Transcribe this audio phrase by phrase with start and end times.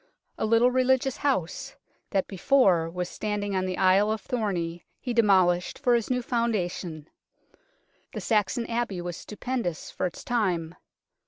[0.35, 1.75] A little religious house
[2.09, 6.71] that before was standing on the Isle of Thorney he demolished for his new founda
[6.71, 7.07] tion.
[8.15, 10.73] The Saxon Abbey was stupendous for its time.